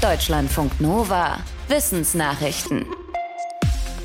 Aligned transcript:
Deutschlandfunk 0.00 0.80
Nova. 0.80 1.36
Wissensnachrichten. 1.68 2.86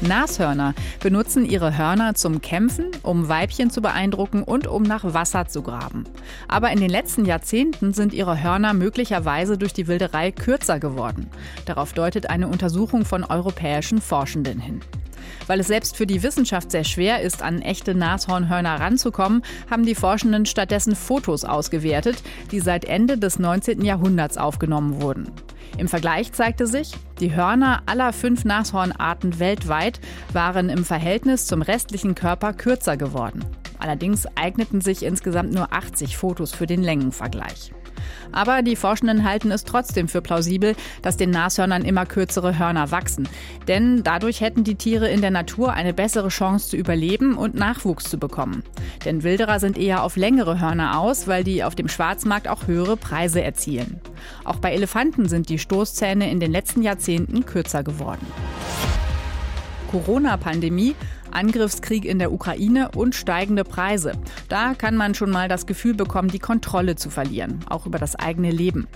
Nashörner 0.02 0.74
benutzen 1.00 1.46
ihre 1.46 1.78
Hörner 1.78 2.16
zum 2.16 2.42
Kämpfen, 2.42 2.92
um 3.02 3.30
Weibchen 3.30 3.70
zu 3.70 3.82
beeindrucken 3.82 4.44
und 4.44 4.68
um 4.68 4.84
nach 4.84 5.14
Wasser 5.14 5.48
zu 5.48 5.62
graben. 5.62 6.04
Aber 6.50 6.70
in 6.72 6.82
den 6.82 6.90
letzten 6.90 7.24
Jahrzehnten 7.24 7.94
sind 7.94 8.14
ihre 8.14 8.44
Hörner 8.44 8.74
möglicherweise 8.74 9.58
durch 9.58 9.72
die 9.72 9.88
Wilderei 9.88 10.34
kürzer 10.34 10.82
geworden. 10.82 11.30
Darauf 11.64 11.94
deutet 11.94 12.30
eine 12.30 12.50
Untersuchung 12.50 13.06
von 13.06 13.24
europäischen 13.24 14.02
Forschenden 14.02 14.60
hin. 14.60 14.82
Weil 15.48 15.60
es 15.60 15.68
selbst 15.68 15.96
für 15.96 16.08
die 16.08 16.24
Wissenschaft 16.24 16.72
sehr 16.72 16.84
schwer 16.84 17.22
ist, 17.22 17.42
an 17.42 17.62
echte 17.62 17.96
Nashornhörner 17.96 18.80
ranzukommen, 18.80 19.44
haben 19.70 19.86
die 19.86 19.96
Forschenden 19.96 20.46
stattdessen 20.46 20.96
Fotos 20.96 21.44
ausgewertet, 21.44 22.22
die 22.52 22.60
seit 22.60 22.86
Ende 22.86 23.18
des 23.18 23.40
19. 23.40 23.84
Jahrhunderts 23.84 24.38
aufgenommen 24.38 25.02
wurden. 25.02 25.32
Im 25.78 25.88
Vergleich 25.88 26.32
zeigte 26.32 26.68
sich, 26.68 26.94
die 27.20 27.36
Hörner 27.36 27.84
aller 27.86 28.14
fünf 28.14 28.46
Nashornarten 28.46 29.40
weltweit 29.40 30.00
waren 30.32 30.70
im 30.70 30.86
Verhältnis 30.86 31.48
zum 31.48 31.62
restlichen 31.62 32.16
Körper 32.16 32.54
kürzer 32.54 32.98
geworden. 32.98 33.44
Allerdings 33.78 34.26
eigneten 34.36 34.82
sich 34.82 35.04
insgesamt 35.04 35.54
nur 35.54 35.74
80 35.74 36.18
Fotos 36.18 36.54
für 36.54 36.66
den 36.66 36.82
Längenvergleich. 36.82 37.72
Aber 38.32 38.62
die 38.62 38.76
Forschenden 38.76 39.24
halten 39.24 39.52
es 39.52 39.64
trotzdem 39.64 40.08
für 40.08 40.22
plausibel, 40.22 40.76
dass 41.02 41.18
den 41.18 41.30
Nashörnern 41.30 41.84
immer 41.84 42.06
kürzere 42.06 42.60
Hörner 42.60 42.92
wachsen. 42.92 43.28
Denn 43.68 44.04
dadurch 44.04 44.42
hätten 44.42 44.64
die 44.64 44.76
Tiere 44.76 45.10
in 45.10 45.22
der 45.22 45.32
Natur 45.32 45.74
eine 45.74 45.94
bessere 45.94 46.30
Chance 46.30 46.70
zu 46.70 46.78
überleben 46.78 47.38
und 47.38 47.56
Nachwuchs 47.56 48.06
zu 48.06 48.18
bekommen. 48.18 48.64
Denn 49.06 49.24
Wilderer 49.24 49.60
sind 49.60 49.78
eher 49.78 50.04
auf 50.04 50.16
längere 50.16 50.60
Hörner 50.60 51.00
aus, 51.00 51.28
weil 51.28 51.44
die 51.44 51.64
auf 51.64 51.76
dem 51.76 51.88
Schwarzmarkt 51.88 52.48
auch 52.48 52.68
höhere 52.68 52.98
Preise 52.98 53.42
erzielen. 53.42 54.00
Auch 54.44 54.58
bei 54.58 54.74
Elefanten 54.74 55.28
sind 55.28 55.50
die 55.50 55.60
Stoßzähne 55.60 56.30
in 56.30 56.40
den 56.40 56.52
letzten 56.52 56.82
Jahrzehnten 56.82 57.46
kürzer 57.46 57.84
geworden. 57.84 58.26
Corona-Pandemie 59.92 60.96
Angriffskrieg 61.32 62.06
in 62.06 62.20
der 62.20 62.32
Ukraine 62.32 62.90
und 62.96 63.16
steigende 63.16 63.64
Preise. 63.64 64.14
Da 64.50 64.74
kann 64.74 64.96
man 64.96 65.16
schon 65.16 65.32
mal 65.32 65.48
das 65.48 65.66
Gefühl 65.66 65.94
bekommen, 65.94 66.30
die 66.30 66.40
Kontrolle 66.40 66.96
zu 66.96 67.10
verlieren, 67.10 67.60
auch 67.70 67.86
über 67.86 68.00
das 68.00 68.16
eigene 68.16 68.52
Leben. 68.52 68.88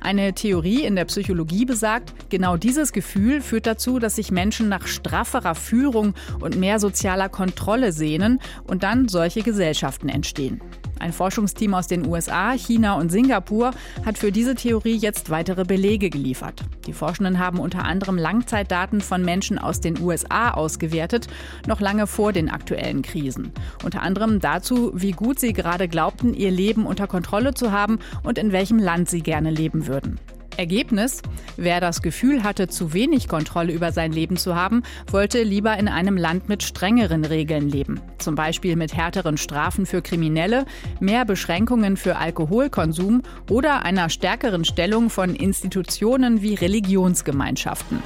Eine 0.00 0.32
Theorie 0.32 0.84
in 0.84 0.96
der 0.96 1.04
Psychologie 1.06 1.64
besagt, 1.64 2.12
genau 2.30 2.56
dieses 2.56 2.92
Gefühl 2.92 3.40
führt 3.40 3.66
dazu, 3.66 3.98
dass 3.98 4.16
sich 4.16 4.30
Menschen 4.30 4.68
nach 4.68 4.86
strafferer 4.86 5.54
Führung 5.54 6.14
und 6.40 6.56
mehr 6.56 6.78
sozialer 6.80 7.28
Kontrolle 7.28 7.92
sehnen 7.92 8.40
und 8.64 8.82
dann 8.82 9.08
solche 9.08 9.42
Gesellschaften 9.42 10.08
entstehen. 10.08 10.60
Ein 11.00 11.12
Forschungsteam 11.12 11.74
aus 11.74 11.86
den 11.86 12.06
USA, 12.06 12.52
China 12.52 12.94
und 12.94 13.10
Singapur 13.10 13.72
hat 14.04 14.18
für 14.18 14.32
diese 14.32 14.54
Theorie 14.54 14.96
jetzt 14.96 15.30
weitere 15.30 15.64
Belege 15.64 16.10
geliefert. 16.10 16.62
Die 16.86 16.92
Forschenden 16.92 17.38
haben 17.38 17.60
unter 17.60 17.84
anderem 17.84 18.16
Langzeitdaten 18.16 19.00
von 19.00 19.24
Menschen 19.24 19.58
aus 19.58 19.80
den 19.80 20.00
USA 20.00 20.50
ausgewertet, 20.50 21.28
noch 21.66 21.80
lange 21.80 22.06
vor 22.06 22.32
den 22.32 22.48
aktuellen 22.48 23.02
Krisen. 23.02 23.52
Unter 23.84 24.02
anderem 24.02 24.40
dazu, 24.40 24.92
wie 24.94 25.12
gut 25.12 25.38
sie 25.38 25.52
gerade 25.52 25.88
glaubten, 25.88 26.34
ihr 26.34 26.50
Leben 26.50 26.86
unter 26.86 27.06
Kontrolle 27.06 27.54
zu 27.54 27.72
haben 27.72 27.98
und 28.22 28.38
in 28.38 28.52
welchem 28.52 28.78
Land 28.78 29.08
sie 29.08 29.22
gerne 29.22 29.50
leben 29.50 29.86
würden. 29.86 30.18
Ergebnis? 30.58 31.22
Wer 31.56 31.80
das 31.80 32.02
Gefühl 32.02 32.42
hatte, 32.42 32.68
zu 32.68 32.92
wenig 32.92 33.28
Kontrolle 33.28 33.72
über 33.72 33.92
sein 33.92 34.12
Leben 34.12 34.36
zu 34.36 34.54
haben, 34.56 34.82
wollte 35.10 35.42
lieber 35.42 35.76
in 35.78 35.88
einem 35.88 36.16
Land 36.16 36.48
mit 36.48 36.62
strengeren 36.62 37.24
Regeln 37.24 37.68
leben. 37.68 38.00
Zum 38.18 38.34
Beispiel 38.34 38.76
mit 38.76 38.94
härteren 38.94 39.36
Strafen 39.36 39.86
für 39.86 40.02
Kriminelle, 40.02 40.66
mehr 41.00 41.24
Beschränkungen 41.24 41.96
für 41.96 42.16
Alkoholkonsum 42.16 43.22
oder 43.48 43.84
einer 43.84 44.10
stärkeren 44.10 44.64
Stellung 44.64 45.10
von 45.10 45.34
Institutionen 45.34 46.42
wie 46.42 46.54
Religionsgemeinschaften. 46.54 48.02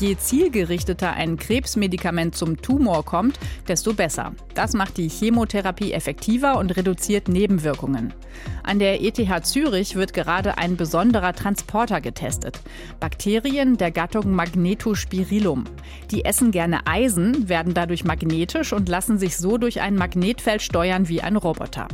Je 0.00 0.16
zielgerichteter 0.16 1.12
ein 1.12 1.36
Krebsmedikament 1.36 2.34
zum 2.34 2.60
Tumor 2.60 3.04
kommt, 3.04 3.38
desto 3.68 3.92
besser. 3.92 4.32
Das 4.54 4.72
macht 4.72 4.96
die 4.96 5.08
Chemotherapie 5.08 5.92
effektiver 5.92 6.58
und 6.58 6.76
reduziert 6.76 7.28
Nebenwirkungen. 7.28 8.14
An 8.62 8.78
der 8.78 9.02
ETH 9.02 9.46
Zürich 9.46 9.94
wird 9.94 10.14
gerade 10.14 10.56
ein 10.58 10.76
besonderer 10.76 11.34
Transporter 11.34 12.00
getestet. 12.00 12.60
Bakterien 13.00 13.76
der 13.76 13.90
Gattung 13.90 14.32
Magnetospirillum. 14.32 15.64
Die 16.10 16.24
essen 16.24 16.50
gerne 16.52 16.86
Eisen, 16.86 17.48
werden 17.48 17.74
dadurch 17.74 18.04
magnetisch 18.04 18.72
und 18.72 18.88
lassen 18.88 19.18
sich 19.18 19.36
so 19.36 19.58
durch 19.58 19.80
ein 19.80 19.94
Magnetfeld 19.94 20.62
steuern 20.62 21.08
wie 21.08 21.20
ein 21.20 21.36
Roboter. 21.36 21.88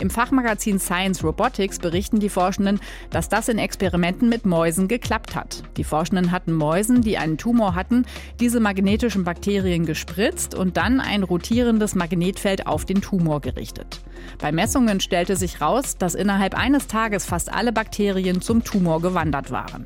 Im 0.00 0.08
Fachmagazin 0.08 0.78
Science 0.78 1.22
Robotics 1.22 1.78
berichten 1.78 2.20
die 2.20 2.30
Forschenden, 2.30 2.80
dass 3.10 3.28
das 3.28 3.50
in 3.50 3.58
Experimenten 3.58 4.30
mit 4.30 4.46
Mäusen 4.46 4.88
geklappt 4.88 5.36
hat. 5.36 5.62
Die 5.76 5.84
Forschenden 5.84 6.32
hatten 6.32 6.54
Mäusen, 6.54 7.02
die 7.02 7.18
einen 7.18 7.36
Tumor 7.36 7.74
hatten, 7.74 8.06
diese 8.40 8.60
magnetischen 8.60 9.24
Bakterien 9.24 9.84
gespritzt 9.84 10.54
und 10.54 10.78
dann 10.78 11.00
ein 11.00 11.22
rotierendes 11.22 11.94
Magnetfeld 11.94 12.66
auf 12.66 12.86
den 12.86 13.02
Tumor 13.02 13.42
gerichtet. 13.42 14.00
Bei 14.38 14.52
Messungen 14.52 15.00
stellte 15.00 15.36
sich 15.36 15.60
raus, 15.60 15.98
dass 15.98 16.14
innerhalb 16.14 16.56
eines 16.56 16.86
Tages 16.86 17.26
fast 17.26 17.52
alle 17.52 17.72
Bakterien 17.72 18.40
zum 18.40 18.64
Tumor 18.64 19.02
gewandert 19.02 19.50
waren. 19.50 19.84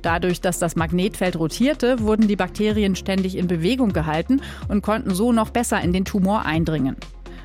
Dadurch, 0.00 0.40
dass 0.40 0.60
das 0.60 0.76
Magnetfeld 0.76 1.36
rotierte, 1.36 2.00
wurden 2.00 2.28
die 2.28 2.36
Bakterien 2.36 2.94
ständig 2.94 3.36
in 3.36 3.48
Bewegung 3.48 3.92
gehalten 3.92 4.42
und 4.68 4.82
konnten 4.82 5.12
so 5.12 5.32
noch 5.32 5.50
besser 5.50 5.80
in 5.80 5.92
den 5.92 6.04
Tumor 6.04 6.44
eindringen. 6.44 6.96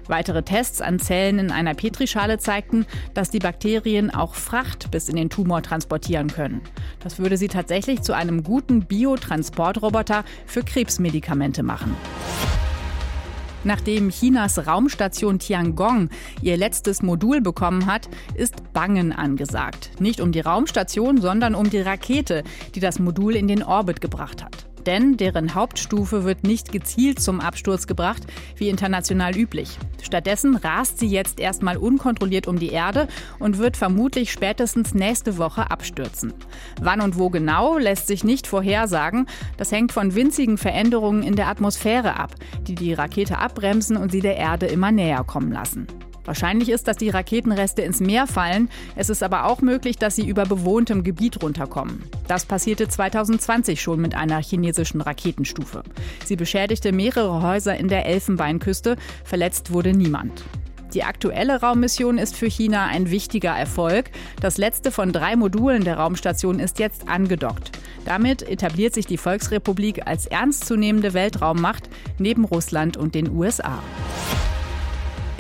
Weitere 0.08 0.44
Tests 0.44 0.82
an 0.82 1.00
Zellen 1.00 1.40
in 1.40 1.52
einer 1.52 1.74
Petrischale 1.74 2.38
zeigten, 2.38 2.86
dass 3.14 3.30
die 3.30 3.40
Bakterien 3.40 4.14
auch 4.14 4.36
Fracht 4.36 4.92
bis 4.92 5.10
in 5.10 5.16
den 5.16 5.30
Tumor 5.30 5.62
transportieren 5.62 6.28
können. 6.28 6.62
Das 7.00 7.20
würde 7.20 7.38
sie 7.38 7.48
tatsächlich 7.48 8.02
zu 8.02 8.14
einem 8.14 8.44
guten 8.44 8.86
Biotransportroboter 8.86 10.24
für 10.46 10.64
Krebsmedikamente 10.64 11.64
machen. 11.64 11.96
Nachdem 13.64 14.10
Chinas 14.10 14.66
Raumstation 14.66 15.38
Tiangong 15.38 16.10
ihr 16.42 16.58
letztes 16.58 17.04
Modul 17.04 17.42
bekommen 17.42 17.86
hat, 17.86 18.10
ist 18.34 18.74
Bangen 18.74 19.14
angesagt. 19.14 19.92
Nicht 20.00 20.20
um 20.20 20.32
die 20.32 20.40
Raumstation, 20.40 21.22
sondern 21.22 21.54
um 21.54 21.70
die 21.70 21.82
Rakete, 21.82 22.44
die 22.74 22.80
das 22.80 22.98
Modul 22.98 23.36
in 23.36 23.48
den 23.48 23.62
Orbit 23.62 24.02
gebracht 24.02 24.44
hat 24.44 24.71
denn 24.82 25.18
deren 25.18 25.56
Hauptstufe 25.56 26.24
wird 26.24 26.44
nicht 26.44 26.72
gezielt 26.72 27.20
zum 27.20 27.40
Absturz 27.40 27.88
gebracht, 27.88 28.24
wie 28.56 28.70
international 28.70 29.36
üblich. 29.36 29.78
Stattdessen 30.02 30.56
rast 30.56 31.00
sie 31.00 31.08
jetzt 31.08 31.40
erstmal 31.40 31.78
unkontrolliert 31.78 32.48
um 32.48 32.60
die 32.60 32.70
Erde 32.70 33.08
und 33.40 33.58
wird 33.58 33.78
vermutlich 33.78 34.32
spätestens 34.32 34.94
nächste 34.94 35.38
Woche 35.38 35.72
abstürzen. 35.72 36.34
Wann 36.82 37.02
und 37.02 37.18
wo 37.18 37.30
genau 37.30 37.78
lässt 37.78 38.08
sich 38.08 38.24
nicht 38.24 38.48
vorhersagen. 38.48 39.28
Das 39.58 39.72
hängt 39.72 39.92
von 39.92 40.16
winzigen 40.16 40.58
Veränderungen 40.58 41.24
in 41.24 41.36
der 41.36 41.48
Atmosphäre 41.48 42.18
ab, 42.18 42.36
die 42.68 42.76
die 42.76 42.94
Rakete 42.94 43.38
abbremsen 43.38 43.98
und 43.98 44.12
sie 44.12 44.22
der 44.22 44.38
Erde 44.38 44.66
immer 44.66 44.92
näher 44.92 45.24
kommen 45.24 45.52
lassen. 45.52 45.88
Wahrscheinlich 46.26 46.70
ist, 46.70 46.88
dass 46.88 46.98
die 46.98 47.10
Raketenreste 47.10 47.82
ins 47.82 48.00
Meer 48.00 48.28
fallen. 48.28 48.70
Es 48.96 49.10
ist 49.10 49.24
aber 49.24 49.46
auch 49.46 49.62
möglich, 49.62 49.98
dass 49.98 50.16
sie 50.16 50.28
über 50.28 50.46
bewohntem 50.46 51.04
Gebiet 51.04 51.42
runterkommen. 51.42 52.04
Das 52.28 52.46
passierte 52.46 52.88
2020 52.88 53.82
schon 53.82 54.02
mit 54.02 54.16
einer 54.16 54.42
chinesischen 54.42 55.02
Raketenstufe. 55.02 55.84
Sie 56.26 56.36
beschädigte 56.36 56.92
mehrere 56.92 57.42
Häuser 57.42 57.76
in 57.76 57.88
der 57.88 58.06
Elfenbeinküste. 58.06 58.98
Verletzt 59.24 59.72
wurde 59.72 59.94
niemand. 59.94 60.44
Die 60.94 61.04
aktuelle 61.04 61.62
Raummission 61.62 62.18
ist 62.18 62.36
für 62.36 62.48
China 62.48 62.88
ein 62.88 63.10
wichtiger 63.10 63.52
Erfolg. 63.52 64.12
Das 64.42 64.58
letzte 64.58 64.92
von 64.92 65.14
drei 65.14 65.38
Modulen 65.38 65.86
der 65.86 65.98
Raumstation 65.98 66.60
ist 66.60 66.80
jetzt 66.80 67.08
angedockt. 67.08 67.72
Damit 68.06 68.42
etabliert 68.42 68.94
sich 68.94 69.06
die 69.06 69.18
Volksrepublik 69.18 70.06
als 70.06 70.26
ernstzunehmende 70.26 71.14
Weltraummacht 71.14 71.90
neben 72.18 72.44
Russland 72.44 72.98
und 72.98 73.16
den 73.16 73.32
USA. 73.32 73.82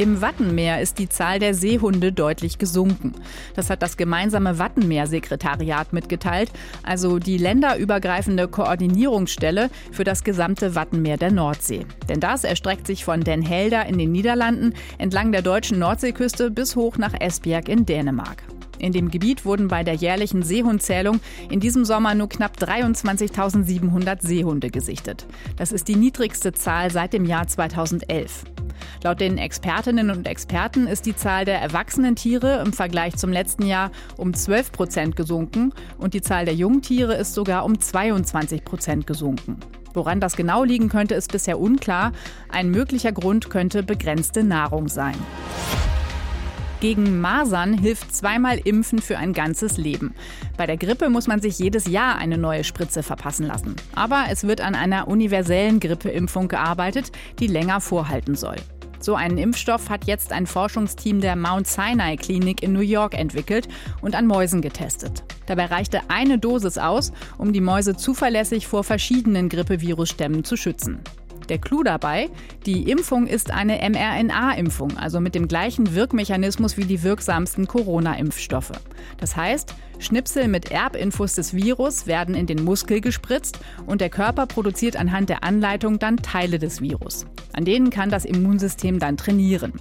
Im 0.02 0.20
Wattenmeer 0.20 0.82
ist 0.82 0.98
die 0.98 1.10
Zahl 1.10 1.38
der 1.38 1.54
Seehunde 1.54 2.12
deutlich 2.12 2.58
gesunken. 2.58 3.14
Das 3.54 3.70
hat 3.70 3.84
das 3.84 3.98
gemeinsame 3.98 4.58
Wattenmeersekretariat 4.58 5.94
mitgeteilt, 5.94 6.52
also 6.82 7.20
die 7.20 7.38
länderübergreifende 7.38 8.48
Koordinierungsstelle 8.48 9.70
für 9.92 10.04
das 10.04 10.24
gesamte 10.24 10.74
Wattenmeer 10.74 11.18
der 11.18 11.32
Nordsee. 11.32 11.86
Denn 12.10 12.20
das 12.20 12.44
erstreckt 12.44 12.88
sich 12.88 13.06
von 13.06 13.22
Den 13.22 13.44
Helder 13.44 13.86
in 13.86 14.00
den 14.00 14.12
Niederlanden 14.12 14.74
entlang 14.98 15.32
der 15.32 15.44
deutschen 15.44 15.78
Nordseeküste 15.78 16.50
bis 16.50 16.76
hoch 16.76 16.98
nach 16.98 17.14
Esbjerg 17.20 17.70
in 17.70 17.86
Dänemark. 17.86 18.42
In 18.80 18.94
dem 18.94 19.12
Gebiet 19.12 19.46
wurden 19.46 19.68
bei 19.68 19.84
der 19.84 19.94
jährlichen 19.94 20.42
Seehundzählung 20.42 21.20
in 21.52 21.60
diesem 21.60 21.86
Sommer 21.86 22.16
nur 22.16 22.28
knapp 22.28 22.58
23.700 22.58 24.26
Seehunde 24.26 24.72
gesichtet. 24.72 25.28
Das 25.58 25.72
ist 25.72 25.88
die 25.88 25.96
niedrigste 25.96 26.54
Zahl 26.54 26.90
seit 26.90 27.14
dem 27.14 27.26
Jahr 27.26 27.46
2011. 27.46 28.46
Laut 29.04 29.20
den 29.20 29.38
Expertinnen 29.38 30.10
und 30.10 30.28
Experten 30.28 30.88
ist 30.88 31.06
die 31.06 31.16
Zahl 31.16 31.46
der 31.46 31.60
erwachsenen 31.60 32.16
Tiere 32.16 32.62
im 32.66 32.74
Vergleich 32.74 33.16
zum 33.16 33.32
letzten 33.32 33.66
Jahr 33.66 33.92
um 34.18 34.34
12 34.34 34.72
Prozent 34.72 35.16
gesunken 35.16 35.74
und 35.98 36.14
die 36.14 36.22
Zahl 36.22 36.46
der 36.46 36.56
Jungtiere 36.56 37.16
ist 37.16 37.34
sogar 37.34 37.66
um 37.66 37.80
22 37.80 38.64
Prozent 38.64 39.08
gesunken. 39.08 39.58
Woran 39.94 40.20
das 40.20 40.36
genau 40.36 40.64
liegen 40.64 40.90
könnte, 40.90 41.16
ist 41.16 41.32
bisher 41.32 41.60
unklar. 41.60 42.14
Ein 42.50 42.70
möglicher 42.72 43.12
Grund 43.12 43.50
könnte 43.50 43.84
begrenzte 43.84 44.44
Nahrung 44.44 44.88
sein. 44.88 45.16
Gegen 46.82 47.22
Masern 47.22 47.78
hilft 47.78 48.14
zweimal 48.16 48.58
Impfen 48.58 49.00
für 49.00 49.20
ein 49.20 49.34
ganzes 49.34 49.78
Leben. 49.78 50.16
Bei 50.58 50.66
der 50.66 50.78
Grippe 50.78 51.12
muss 51.12 51.28
man 51.28 51.40
sich 51.40 51.60
jedes 51.60 51.86
Jahr 51.86 52.18
eine 52.18 52.40
neue 52.40 52.64
Spritze 52.64 53.04
verpassen 53.04 53.46
lassen. 53.46 53.76
Aber 53.94 54.26
es 54.32 54.48
wird 54.48 54.62
an 54.62 54.74
einer 54.74 55.08
universellen 55.08 55.80
Grippeimpfung 55.80 56.48
gearbeitet, 56.48 57.12
die 57.38 57.46
länger 57.46 57.82
vorhalten 57.82 58.34
soll. 58.34 58.56
So 59.00 59.14
einen 59.14 59.38
Impfstoff 59.38 59.90
hat 59.90 60.06
jetzt 60.06 60.32
ein 60.32 60.48
Forschungsteam 60.48 61.22
der 61.22 61.36
Mount 61.36 61.68
Sinai 61.68 62.16
Klinik 62.18 62.64
in 62.64 62.74
New 62.74 62.80
York 62.80 63.14
entwickelt 63.14 63.68
und 64.02 64.16
an 64.16 64.26
Mäusen 64.26 64.62
getestet. 64.62 65.24
Dabei 65.46 65.66
reichte 65.66 66.02
eine 66.08 66.40
Dosis 66.40 66.80
aus, 66.80 67.12
um 67.38 67.54
die 67.54 67.62
Mäuse 67.62 67.96
zuverlässig 67.96 68.66
vor 68.66 68.84
verschiedenen 68.84 69.50
Grippevirusstämmen 69.50 70.44
zu 70.44 70.58
schützen. 70.58 71.00
Der 71.52 71.60
Clou 71.60 71.84
dabei, 71.84 72.30
die 72.66 72.90
Impfung 72.90 73.28
ist 73.28 73.52
eine 73.52 73.80
mRNA-Impfung, 73.90 74.98
also 74.98 75.20
mit 75.20 75.36
dem 75.36 75.50
gleichen 75.50 75.94
Wirkmechanismus 75.94 76.78
wie 76.78 76.86
die 76.86 77.04
wirksamsten 77.04 77.68
Corona-Impfstoffe. 77.68 78.72
Das 79.18 79.36
heißt, 79.36 79.76
Schnipsel 80.00 80.48
mit 80.48 80.72
Erbinfos 80.72 81.34
des 81.36 81.54
Virus 81.54 82.08
werden 82.08 82.36
in 82.36 82.48
den 82.48 82.64
Muskel 82.64 83.02
gespritzt 83.02 83.60
und 83.86 84.00
der 84.00 84.10
Körper 84.10 84.48
produziert 84.48 84.96
anhand 84.96 85.28
der 85.28 85.44
Anleitung 85.44 86.00
dann 86.00 86.16
Teile 86.16 86.58
des 86.58 86.80
Virus. 86.80 87.26
An 87.52 87.66
denen 87.66 87.90
kann 87.90 88.10
das 88.10 88.24
Immunsystem 88.24 88.98
dann 89.00 89.18
trainieren. 89.18 89.74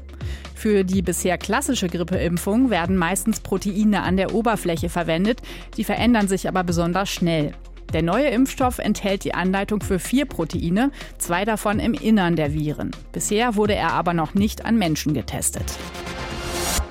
Für 0.56 0.82
die 0.82 1.02
bisher 1.02 1.38
klassische 1.38 1.86
Grippeimpfung 1.86 2.70
werden 2.70 2.96
meistens 2.96 3.38
Proteine 3.38 4.02
an 4.02 4.16
der 4.16 4.34
Oberfläche 4.34 4.88
verwendet, 4.88 5.40
die 5.76 5.84
verändern 5.84 6.26
sich 6.26 6.48
aber 6.48 6.64
besonders 6.64 7.10
schnell. 7.10 7.52
Der 7.92 8.02
neue 8.02 8.28
Impfstoff 8.28 8.78
enthält 8.78 9.24
die 9.24 9.34
Anleitung 9.34 9.80
für 9.80 9.98
vier 9.98 10.26
Proteine, 10.26 10.90
zwei 11.18 11.44
davon 11.44 11.80
im 11.80 11.94
Innern 11.94 12.36
der 12.36 12.54
Viren. 12.54 12.92
Bisher 13.12 13.56
wurde 13.56 13.74
er 13.74 13.92
aber 13.92 14.14
noch 14.14 14.34
nicht 14.34 14.64
an 14.64 14.76
Menschen 14.76 15.14
getestet. 15.14 15.64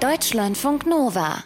Deutschlandfunk 0.02 0.86
Nova 0.86 1.44